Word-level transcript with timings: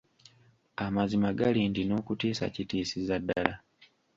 Amazima 0.85 1.29
gali 1.39 1.61
nti 1.69 1.81
n’okutiisa 1.85 2.45
kitiisiza 2.53 3.15
ddala. 3.21 3.53